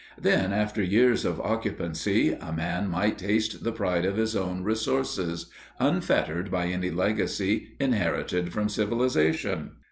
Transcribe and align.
Then, 0.19 0.51
after 0.51 0.81
years 0.81 1.25
of 1.25 1.39
occupancy, 1.41 2.33
a 2.33 2.51
man 2.51 2.89
might 2.89 3.19
taste 3.19 3.63
the 3.63 3.71
pride 3.71 4.03
of 4.03 4.17
his 4.17 4.35
own 4.35 4.63
resources, 4.63 5.45
unfettered 5.79 6.49
by 6.49 6.65
any 6.69 6.89
legacy 6.89 7.73
inherited 7.79 8.51
from 8.51 8.67
civilization. 8.67 9.73